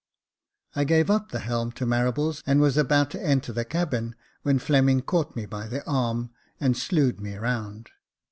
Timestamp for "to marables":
1.73-2.41